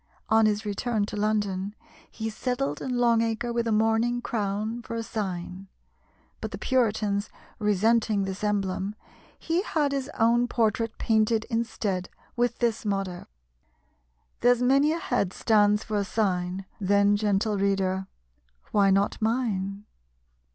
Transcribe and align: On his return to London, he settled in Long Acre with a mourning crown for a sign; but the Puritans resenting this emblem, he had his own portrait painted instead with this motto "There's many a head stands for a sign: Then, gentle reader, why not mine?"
On 0.29 0.47
his 0.47 0.65
return 0.65 1.05
to 1.05 1.15
London, 1.15 1.75
he 2.09 2.31
settled 2.31 2.81
in 2.81 2.97
Long 2.97 3.21
Acre 3.21 3.53
with 3.53 3.67
a 3.67 3.71
mourning 3.71 4.19
crown 4.19 4.81
for 4.81 4.95
a 4.95 5.03
sign; 5.03 5.67
but 6.41 6.49
the 6.49 6.57
Puritans 6.57 7.29
resenting 7.59 8.23
this 8.23 8.43
emblem, 8.43 8.95
he 9.37 9.61
had 9.61 9.91
his 9.91 10.09
own 10.17 10.47
portrait 10.47 10.97
painted 10.97 11.43
instead 11.51 12.09
with 12.35 12.57
this 12.57 12.83
motto 12.83 13.27
"There's 14.39 14.63
many 14.63 14.91
a 14.91 14.97
head 14.97 15.33
stands 15.33 15.83
for 15.83 15.97
a 15.97 16.03
sign: 16.03 16.65
Then, 16.79 17.15
gentle 17.15 17.59
reader, 17.59 18.07
why 18.71 18.89
not 18.89 19.21
mine?" 19.21 19.85